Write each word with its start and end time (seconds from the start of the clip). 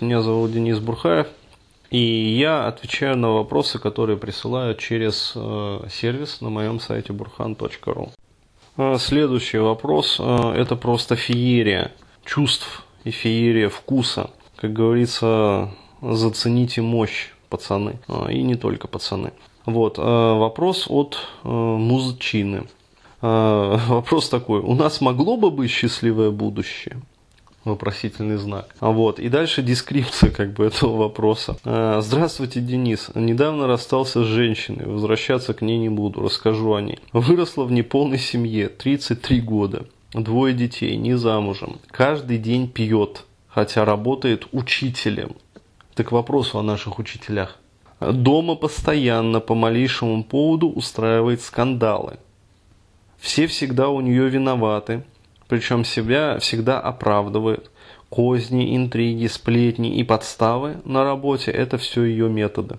Меня 0.00 0.22
зовут 0.22 0.50
Денис 0.50 0.80
Бурхаев, 0.80 1.28
и 1.88 1.98
я 1.98 2.66
отвечаю 2.66 3.16
на 3.16 3.30
вопросы, 3.30 3.78
которые 3.78 4.18
присылают 4.18 4.80
через 4.80 5.34
э, 5.36 5.86
сервис 5.88 6.40
на 6.40 6.50
моем 6.50 6.80
сайте 6.80 7.12
burhan.ru. 7.12 8.10
Э, 8.76 8.96
следующий 8.98 9.58
вопрос 9.58 10.16
э,– 10.18 10.54
это 10.56 10.74
просто 10.74 11.14
феерия 11.14 11.92
чувств 12.24 12.84
и 13.04 13.12
феерия 13.12 13.68
вкуса. 13.68 14.30
Как 14.56 14.72
говорится, 14.72 15.70
зацените 16.02 16.82
мощь, 16.82 17.28
пацаны, 17.48 18.00
и 18.30 18.42
не 18.42 18.56
только 18.56 18.88
пацаны. 18.88 19.32
Вот, 19.64 19.98
вопрос 19.98 20.86
от 20.88 21.18
музычины. 21.44 22.64
Вопрос 23.20 24.28
такой, 24.28 24.60
у 24.60 24.74
нас 24.74 25.00
могло 25.00 25.36
бы 25.36 25.50
быть 25.50 25.70
счастливое 25.70 26.30
будущее? 26.30 27.00
Вопросительный 27.64 28.36
знак. 28.36 28.74
А 28.80 28.90
вот, 28.90 29.18
и 29.18 29.28
дальше 29.28 29.62
дескрипция 29.62 30.30
как 30.30 30.52
бы 30.52 30.64
этого 30.66 30.96
вопроса. 30.96 31.56
А, 31.64 32.00
Здравствуйте, 32.00 32.60
Денис. 32.60 33.10
Недавно 33.14 33.66
расстался 33.66 34.24
с 34.24 34.26
женщиной, 34.26 34.86
возвращаться 34.86 35.54
к 35.54 35.62
ней 35.62 35.78
не 35.78 35.88
буду, 35.88 36.20
расскажу 36.20 36.74
о 36.74 36.80
ней. 36.80 36.98
Выросла 37.12 37.64
в 37.64 37.72
неполной 37.72 38.18
семье, 38.18 38.68
33 38.68 39.40
года, 39.40 39.86
двое 40.12 40.54
детей, 40.54 40.96
не 40.96 41.14
замужем. 41.16 41.78
Каждый 41.90 42.38
день 42.38 42.68
пьет, 42.68 43.24
хотя 43.48 43.84
работает 43.84 44.46
учителем. 44.52 45.36
Так 45.94 46.08
к 46.08 46.12
вопросу 46.12 46.58
о 46.58 46.62
наших 46.62 46.98
учителях. 46.98 47.58
Дома 48.00 48.56
постоянно 48.56 49.40
по 49.40 49.54
малейшему 49.54 50.24
поводу 50.24 50.68
устраивает 50.68 51.40
скандалы. 51.40 52.18
Все 53.18 53.46
всегда 53.46 53.88
у 53.88 54.00
нее 54.00 54.28
виноваты, 54.28 55.04
причем 55.54 55.84
себя 55.84 56.40
всегда 56.40 56.80
оправдывает. 56.80 57.70
Козни, 58.08 58.76
интриги, 58.76 59.28
сплетни 59.28 59.94
и 59.94 60.02
подставы 60.02 60.78
на 60.84 61.04
работе– 61.04 61.50
это 61.52 61.78
все 61.78 62.02
ее 62.02 62.28
методы. 62.28 62.78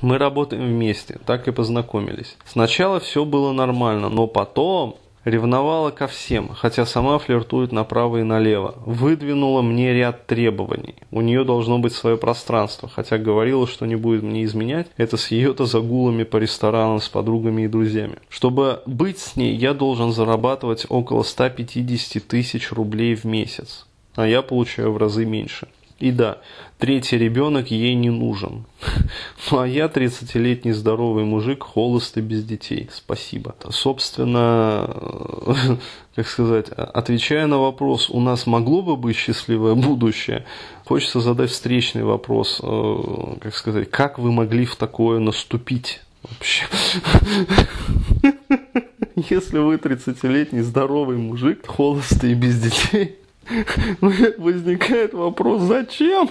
Мы 0.00 0.18
работаем 0.18 0.66
вместе, 0.66 1.20
так 1.24 1.46
и 1.46 1.52
познакомились. 1.52 2.36
Сначала 2.46 2.98
все 2.98 3.24
было 3.24 3.52
нормально, 3.52 4.08
но 4.08 4.26
потом 4.26 4.96
Ревновала 5.24 5.90
ко 5.90 6.06
всем, 6.06 6.50
хотя 6.54 6.84
сама 6.84 7.18
флиртует 7.18 7.72
направо 7.72 8.18
и 8.18 8.22
налево. 8.22 8.74
Выдвинула 8.84 9.62
мне 9.62 9.94
ряд 9.94 10.26
требований. 10.26 10.96
У 11.10 11.22
нее 11.22 11.44
должно 11.44 11.78
быть 11.78 11.94
свое 11.94 12.18
пространство, 12.18 12.90
хотя 12.90 13.16
говорила, 13.16 13.66
что 13.66 13.86
не 13.86 13.96
будет 13.96 14.22
мне 14.22 14.44
изменять. 14.44 14.88
Это 14.98 15.16
с 15.16 15.30
ее-то 15.30 15.64
загулами 15.64 16.24
по 16.24 16.36
ресторанам 16.36 17.00
с 17.00 17.08
подругами 17.08 17.62
и 17.62 17.68
друзьями. 17.68 18.16
Чтобы 18.28 18.82
быть 18.84 19.18
с 19.18 19.36
ней, 19.36 19.54
я 19.54 19.72
должен 19.72 20.12
зарабатывать 20.12 20.84
около 20.90 21.22
150 21.22 22.22
тысяч 22.22 22.70
рублей 22.70 23.14
в 23.14 23.24
месяц. 23.24 23.86
А 24.16 24.26
я 24.26 24.42
получаю 24.42 24.92
в 24.92 24.98
разы 24.98 25.24
меньше. 25.24 25.68
И 26.00 26.10
да, 26.10 26.38
третий 26.78 27.16
ребенок 27.16 27.70
ей 27.70 27.94
не 27.94 28.10
нужен. 28.10 28.64
Ну 29.50 29.58
а 29.58 29.68
я 29.68 29.86
30-летний 29.86 30.72
здоровый 30.72 31.24
мужик, 31.24 31.62
холостый 31.62 32.22
без 32.22 32.44
детей. 32.44 32.88
Спасибо. 32.92 33.54
Собственно, 33.70 34.90
как 36.14 36.26
сказать, 36.26 36.68
отвечая 36.68 37.46
на 37.46 37.58
вопрос, 37.58 38.10
у 38.10 38.20
нас 38.20 38.46
могло 38.46 38.82
бы 38.82 38.96
быть 38.96 39.16
счастливое 39.16 39.74
будущее, 39.74 40.44
хочется 40.84 41.20
задать 41.20 41.50
встречный 41.50 42.04
вопрос, 42.04 42.60
э, 42.62 43.36
как 43.40 43.54
сказать, 43.54 43.90
как 43.90 44.18
вы 44.18 44.32
могли 44.32 44.64
в 44.64 44.76
такое 44.76 45.20
наступить 45.20 46.00
вообще? 46.22 46.64
Если 49.16 49.58
вы 49.58 49.76
30-летний 49.76 50.62
здоровый 50.62 51.18
мужик, 51.18 51.66
холостый 51.66 52.32
и 52.32 52.34
без 52.34 52.60
детей, 52.60 53.18
возникает 54.38 55.14
вопрос, 55.14 55.62
зачем? 55.62 56.28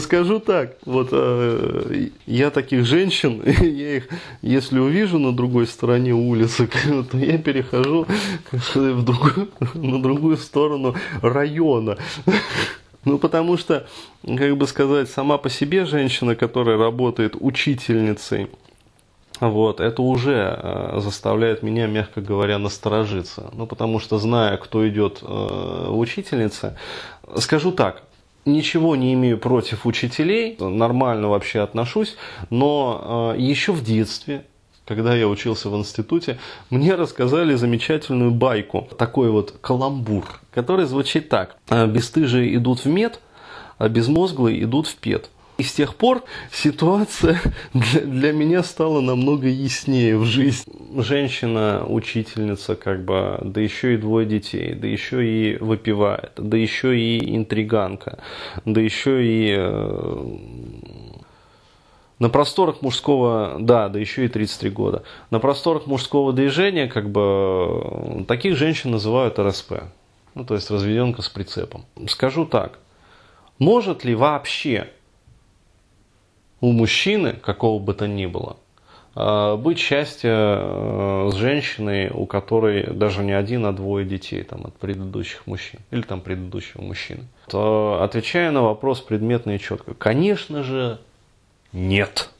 Скажу 0.00 0.40
так, 0.40 0.76
вот 0.84 1.10
э, 1.12 2.08
я 2.26 2.50
таких 2.50 2.84
женщин, 2.84 3.42
я 3.46 3.96
их, 3.98 4.08
если 4.40 4.78
увижу 4.78 5.18
на 5.18 5.32
другой 5.32 5.66
стороне 5.66 6.14
улицы, 6.14 6.68
то 7.10 7.18
я 7.18 7.38
перехожу 7.38 8.06
в 8.52 9.04
другую, 9.04 9.48
на 9.74 10.02
другую 10.02 10.36
сторону 10.36 10.96
района. 11.20 11.96
Ну, 13.04 13.18
потому 13.18 13.56
что, 13.56 13.86
как 14.24 14.56
бы 14.56 14.66
сказать, 14.66 15.08
сама 15.08 15.38
по 15.38 15.50
себе 15.50 15.84
женщина, 15.86 16.34
которая 16.34 16.76
работает 16.76 17.36
учительницей, 17.38 18.48
вот, 19.48 19.80
это 19.80 20.02
уже 20.02 20.56
э, 20.56 21.00
заставляет 21.00 21.62
меня, 21.62 21.86
мягко 21.86 22.20
говоря, 22.20 22.58
насторожиться. 22.58 23.50
Ну, 23.52 23.66
потому 23.66 23.98
что, 23.98 24.18
зная, 24.18 24.56
кто 24.56 24.88
идет 24.88 25.18
э, 25.22 25.86
учительница, 25.90 26.76
скажу 27.38 27.72
так, 27.72 28.02
ничего 28.44 28.96
не 28.96 29.14
имею 29.14 29.38
против 29.38 29.86
учителей, 29.86 30.56
нормально 30.58 31.28
вообще 31.28 31.60
отношусь, 31.60 32.16
но 32.50 33.34
э, 33.36 33.40
еще 33.40 33.72
в 33.72 33.82
детстве, 33.82 34.44
когда 34.86 35.14
я 35.14 35.28
учился 35.28 35.70
в 35.70 35.76
институте, 35.76 36.38
мне 36.70 36.94
рассказали 36.94 37.54
замечательную 37.54 38.30
байку, 38.30 38.88
такой 38.98 39.30
вот 39.30 39.54
каламбур, 39.60 40.24
который 40.52 40.86
звучит 40.86 41.28
так. 41.28 41.56
Бестыжие 41.68 42.54
идут 42.56 42.84
в 42.84 42.86
мед, 42.86 43.20
а 43.78 43.88
безмозглые 43.88 44.62
идут 44.62 44.86
в 44.86 44.96
пет. 44.96 45.30
И 45.58 45.64
с 45.64 45.74
тех 45.74 45.96
пор 45.96 46.24
ситуация 46.50 47.40
для, 47.74 48.00
для 48.00 48.32
меня 48.32 48.62
стала 48.62 49.00
намного 49.00 49.48
яснее 49.48 50.16
в 50.16 50.24
жизни. 50.24 50.72
Женщина, 51.02 51.84
учительница, 51.86 52.74
как 52.74 53.04
бы, 53.04 53.38
да 53.42 53.60
еще 53.60 53.94
и 53.94 53.96
двое 53.96 54.26
детей, 54.26 54.74
да 54.74 54.86
еще 54.86 55.24
и 55.26 55.56
выпивает, 55.58 56.32
да 56.36 56.56
еще 56.56 56.98
и 56.98 57.36
интриганка, 57.36 58.18
да 58.64 58.80
еще 58.80 59.24
и 59.24 59.54
э, 59.56 60.36
на 62.18 62.28
просторах 62.28 62.82
мужского, 62.82 63.56
да, 63.60 63.88
да 63.88 63.98
еще 63.98 64.24
и 64.24 64.28
33 64.28 64.70
года, 64.70 65.02
на 65.30 65.38
просторах 65.38 65.86
мужского 65.86 66.32
движения, 66.32 66.86
как 66.86 67.10
бы, 67.10 68.24
таких 68.26 68.56
женщин 68.56 68.90
называют 68.90 69.38
РСП, 69.38 69.84
ну, 70.34 70.44
то 70.44 70.54
есть 70.54 70.70
разведенка 70.70 71.20
с 71.20 71.28
прицепом. 71.28 71.84
Скажу 72.06 72.46
так, 72.46 72.78
может 73.58 74.04
ли 74.04 74.14
вообще 74.14 74.88
у 76.62 76.72
мужчины, 76.72 77.34
какого 77.34 77.78
бы 77.78 77.92
то 77.92 78.06
ни 78.06 78.24
было, 78.24 78.56
а, 79.14 79.56
быть 79.56 79.78
счастье 79.78 80.30
э, 80.32 81.30
с 81.30 81.34
женщиной, 81.34 82.08
у 82.08 82.24
которой 82.24 82.86
даже 82.86 83.22
не 83.22 83.32
один, 83.32 83.66
а 83.66 83.72
двое 83.72 84.06
детей 84.06 84.42
там, 84.42 84.66
от 84.66 84.74
предыдущих 84.76 85.46
мужчин 85.46 85.80
или 85.90 86.00
там 86.00 86.22
предыдущего 86.22 86.80
мужчины. 86.80 87.24
То, 87.48 88.00
отвечая 88.02 88.50
на 88.52 88.62
вопрос 88.62 89.02
предметно 89.02 89.50
и 89.50 89.58
четко, 89.58 89.92
конечно 89.92 90.62
же, 90.62 90.98
нет. 91.72 92.30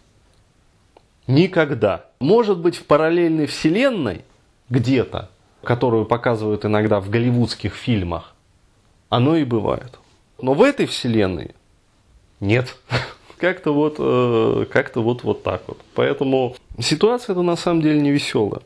Никогда. 1.26 2.06
Может 2.20 2.58
быть, 2.58 2.76
в 2.76 2.86
параллельной 2.86 3.46
вселенной 3.46 4.24
где-то, 4.70 5.30
которую 5.62 6.06
показывают 6.06 6.64
иногда 6.64 7.00
в 7.00 7.10
голливудских 7.10 7.74
фильмах, 7.74 8.34
оно 9.08 9.36
и 9.36 9.44
бывает. 9.44 9.98
Но 10.40 10.54
в 10.54 10.62
этой 10.62 10.86
вселенной 10.86 11.50
нет. 12.40 12.76
Как-то 13.42 13.74
вот, 13.74 13.96
э, 13.98 14.66
как-то 14.70 15.02
вот, 15.02 15.24
вот 15.24 15.42
так 15.42 15.62
вот. 15.66 15.78
Поэтому 15.94 16.54
ситуация 16.78 17.32
это 17.32 17.42
на 17.42 17.56
самом 17.56 17.82
деле 17.82 18.00
не 18.00 18.12
веселая. 18.12 18.62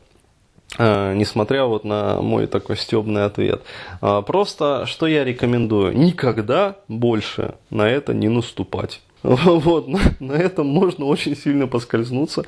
Э, 0.77 1.15
несмотря 1.15 1.65
вот 1.65 1.83
на 1.83 2.21
мой 2.21 2.45
такой 2.45 2.77
стебный 2.77 3.25
ответ. 3.25 3.63
Э, 4.03 4.21
просто, 4.21 4.85
что 4.85 5.07
я 5.07 5.23
рекомендую, 5.23 5.97
никогда 5.97 6.75
больше 6.87 7.55
на 7.71 7.89
это 7.89 8.13
не 8.13 8.29
наступать. 8.29 9.01
Вот, 9.45 9.87
на, 9.87 9.99
на 10.19 10.33
этом 10.33 10.67
можно 10.67 11.05
очень 11.05 11.35
сильно 11.35 11.67
поскользнуться, 11.67 12.45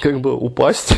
как 0.00 0.20
бы 0.20 0.34
упасть 0.36 0.96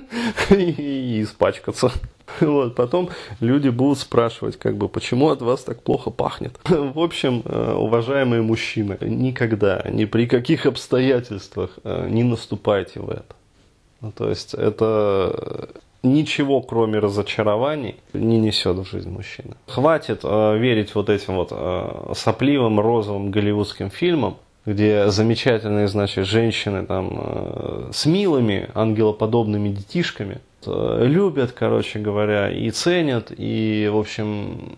и, 0.50 0.54
и 0.54 1.22
испачкаться. 1.22 1.92
Вот, 2.40 2.74
потом 2.74 3.10
люди 3.40 3.68
будут 3.68 3.98
спрашивать, 3.98 4.56
как 4.56 4.76
бы, 4.76 4.88
почему 4.88 5.30
от 5.30 5.42
вас 5.42 5.62
так 5.62 5.82
плохо 5.82 6.10
пахнет. 6.10 6.58
В 6.64 6.98
общем, 6.98 7.42
э, 7.44 7.74
уважаемые 7.74 8.42
мужчины, 8.42 8.98
никогда, 9.02 9.84
ни 9.88 10.04
при 10.04 10.26
каких 10.26 10.66
обстоятельствах 10.66 11.78
э, 11.84 12.08
не 12.08 12.24
наступайте 12.24 13.00
в 13.00 13.10
это. 13.10 13.36
Ну, 14.00 14.12
то 14.12 14.30
есть 14.30 14.54
это 14.54 15.68
ничего, 16.02 16.60
кроме 16.60 16.98
разочарований, 16.98 17.96
не 18.12 18.38
несет 18.38 18.76
в 18.76 18.84
жизнь 18.84 19.10
мужчины. 19.10 19.54
Хватит 19.66 20.20
э, 20.22 20.58
верить 20.58 20.94
вот 20.94 21.08
этим 21.08 21.36
вот 21.36 21.48
э, 21.52 22.12
сопливым 22.14 22.80
розовым 22.80 23.30
голливудским 23.30 23.90
фильмам, 23.90 24.36
где 24.66 25.10
замечательные, 25.10 25.88
значит, 25.88 26.26
женщины 26.26 26.86
там 26.86 27.10
э, 27.12 27.90
с 27.92 28.06
милыми 28.06 28.68
ангелоподобными 28.74 29.68
детишками– 29.68 30.38
Э, 30.66 31.04
любят, 31.06 31.52
короче 31.52 31.98
говоря, 31.98 32.50
и 32.50 32.70
ценят, 32.70 33.32
и, 33.36 33.88
в 33.92 33.96
общем, 33.96 34.76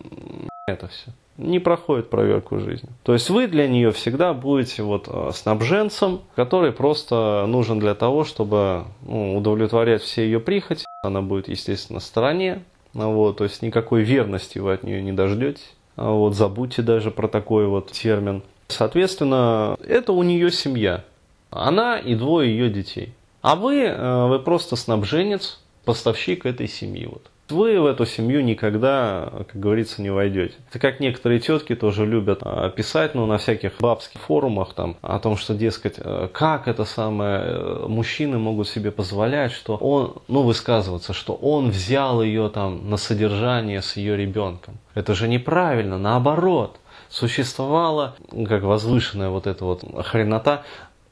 это 0.67 0.87
все. 0.87 1.11
Не 1.37 1.59
проходит 1.59 2.09
проверку 2.09 2.59
жизни. 2.59 2.89
То 3.03 3.13
есть 3.13 3.29
вы 3.29 3.47
для 3.47 3.67
нее 3.67 3.91
всегда 3.91 4.33
будете 4.33 4.83
вот 4.83 5.07
э, 5.07 5.31
снабженцем, 5.33 6.21
который 6.35 6.71
просто 6.71 7.45
нужен 7.47 7.79
для 7.79 7.95
того, 7.95 8.23
чтобы 8.23 8.85
ну, 9.01 9.37
удовлетворять 9.37 10.03
все 10.03 10.23
ее 10.23 10.39
прихоти. 10.39 10.85
Она 11.03 11.21
будет, 11.21 11.49
естественно, 11.49 11.97
на 11.97 11.99
стороне. 11.99 12.63
Вот, 12.93 13.37
то 13.37 13.43
есть 13.43 13.61
никакой 13.61 14.03
верности 14.03 14.57
вы 14.59 14.71
от 14.73 14.83
нее 14.83 15.01
не 15.01 15.11
дождетесь. 15.11 15.73
Вот, 15.97 16.33
забудьте 16.33 16.81
даже 16.81 17.11
про 17.11 17.27
такой 17.27 17.67
вот 17.67 17.91
термин. 17.91 18.41
Соответственно, 18.69 19.77
это 19.85 20.13
у 20.13 20.23
нее 20.23 20.49
семья. 20.49 21.03
Она 21.51 21.99
и 21.99 22.15
двое 22.15 22.49
ее 22.49 22.69
детей. 22.69 23.13
А 23.41 23.57
вы, 23.57 23.81
э, 23.81 24.27
вы 24.27 24.39
просто 24.39 24.77
снабженец, 24.77 25.59
поставщик 25.83 26.45
этой 26.45 26.69
семьи. 26.69 27.05
Вот. 27.05 27.29
Вы 27.49 27.79
в 27.79 27.85
эту 27.85 28.05
семью 28.05 28.41
никогда, 28.41 29.29
как 29.51 29.59
говорится, 29.59 30.01
не 30.01 30.09
войдете. 30.09 30.55
Это 30.69 30.79
как 30.79 31.01
некоторые 31.01 31.39
тетки 31.39 31.75
тоже 31.75 32.05
любят 32.05 32.39
а, 32.41 32.69
писать, 32.69 33.15
ну, 33.15 33.25
на 33.25 33.37
всяких 33.37 33.73
бабских 33.79 34.21
форумах 34.21 34.73
там, 34.73 34.95
о 35.01 35.19
том, 35.19 35.35
что, 35.35 35.53
дескать, 35.53 35.95
э, 35.97 36.29
как 36.31 36.69
это 36.69 36.85
самое, 36.85 37.41
э, 37.43 37.85
мужчины 37.87 38.37
могут 38.37 38.69
себе 38.69 38.91
позволять, 38.91 39.51
что 39.51 39.75
он, 39.75 40.15
ну, 40.29 40.43
высказываться, 40.43 41.11
что 41.11 41.33
он 41.33 41.69
взял 41.69 42.23
ее 42.23 42.49
там 42.49 42.89
на 42.89 42.95
содержание 42.95 43.81
с 43.81 43.97
ее 43.97 44.15
ребенком. 44.15 44.77
Это 44.95 45.13
же 45.13 45.27
неправильно, 45.27 45.97
наоборот. 45.97 46.77
Существовала, 47.09 48.15
как 48.47 48.63
возвышенная 48.63 49.29
вот 49.29 49.47
эта 49.47 49.65
вот 49.65 49.83
хренота, 50.05 50.63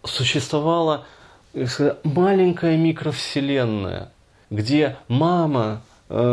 существовала 0.04 1.06
маленькая 2.04 2.78
микровселенная, 2.78 4.12
где 4.50 4.96
мама 5.08 5.82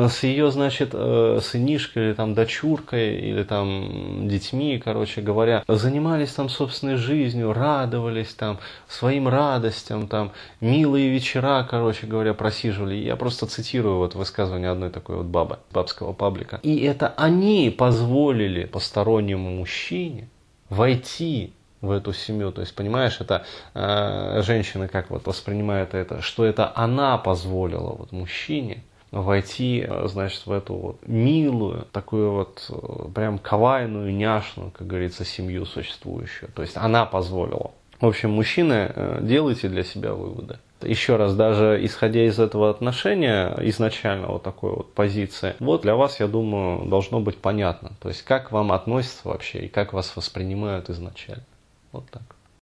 с 0.08 0.24
ее, 0.24 0.50
значит, 0.50 0.90
э, 0.92 1.38
сынишкой 1.42 2.06
или 2.06 2.12
там 2.12 2.34
дочуркой 2.34 3.16
или 3.16 3.44
там 3.44 4.28
детьми, 4.28 4.80
короче 4.82 5.20
говоря, 5.20 5.62
занимались 5.68 6.32
там 6.32 6.48
собственной 6.48 6.96
жизнью, 6.96 7.52
радовались 7.52 8.34
там 8.34 8.58
своим 8.88 9.28
радостям, 9.28 10.08
там 10.08 10.32
милые 10.60 11.10
вечера, 11.10 11.66
короче 11.68 12.06
говоря, 12.06 12.34
просиживали. 12.34 12.96
Я 12.96 13.14
просто 13.14 13.46
цитирую 13.46 13.98
вот 13.98 14.14
высказывание 14.16 14.70
одной 14.70 14.90
такой 14.90 15.16
вот 15.16 15.26
бабы, 15.26 15.58
бабского 15.72 16.12
паблика. 16.12 16.58
И 16.62 16.80
это 16.80 17.14
они 17.16 17.70
позволили 17.70 18.64
постороннему 18.64 19.50
мужчине 19.50 20.28
войти 20.68 21.52
в 21.80 21.92
эту 21.92 22.12
семью. 22.12 22.50
То 22.50 22.62
есть, 22.62 22.74
понимаешь, 22.74 23.20
это 23.20 23.44
э, 23.74 24.42
женщины 24.44 24.88
как 24.88 25.10
вот 25.10 25.26
воспринимают 25.26 25.94
это, 25.94 26.20
что 26.20 26.44
это 26.44 26.72
она 26.74 27.18
позволила 27.18 27.92
вот 27.92 28.12
мужчине 28.12 28.82
войти, 29.10 29.84
э, 29.86 30.06
значит, 30.08 30.46
в 30.46 30.52
эту 30.52 30.74
вот 30.74 30.98
милую, 31.06 31.86
такую 31.92 32.32
вот 32.32 32.66
э, 32.70 33.08
прям 33.14 33.38
кавайную, 33.38 34.14
няшную, 34.14 34.70
как 34.70 34.86
говорится, 34.86 35.24
семью 35.24 35.66
существующую. 35.66 36.50
То 36.54 36.62
есть 36.62 36.76
она 36.76 37.06
позволила. 37.06 37.72
В 38.00 38.06
общем, 38.06 38.30
мужчины, 38.30 38.92
э, 38.94 39.18
делайте 39.22 39.68
для 39.68 39.82
себя 39.82 40.14
выводы. 40.14 40.58
Еще 40.82 41.16
раз, 41.16 41.34
даже 41.34 41.84
исходя 41.84 42.24
из 42.24 42.38
этого 42.38 42.70
отношения, 42.70 43.56
изначально 43.62 44.28
вот 44.28 44.44
такой 44.44 44.70
вот 44.70 44.94
позиции, 44.94 45.56
вот 45.58 45.82
для 45.82 45.96
вас, 45.96 46.20
я 46.20 46.28
думаю, 46.28 46.88
должно 46.88 47.18
быть 47.18 47.38
понятно. 47.38 47.90
То 48.00 48.08
есть, 48.08 48.22
как 48.22 48.52
вам 48.52 48.70
относятся 48.70 49.28
вообще 49.28 49.60
и 49.60 49.68
как 49.68 49.92
вас 49.92 50.14
воспринимают 50.14 50.88
изначально. 50.90 51.44
Вот 51.90 52.08
так. 52.10 52.22